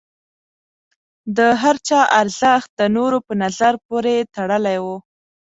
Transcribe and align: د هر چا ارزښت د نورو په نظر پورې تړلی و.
د 1.37 1.39
هر 1.61 1.75
چا 1.87 1.99
ارزښت 2.21 2.69
د 2.79 2.81
نورو 2.95 3.17
په 3.27 3.33
نظر 3.43 3.73
پورې 3.87 4.15
تړلی 4.35 4.77
و. 4.83 4.85